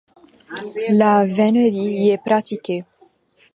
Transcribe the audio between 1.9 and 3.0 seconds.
y est pratiquée.